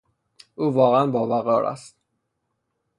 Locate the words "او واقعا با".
0.55-1.27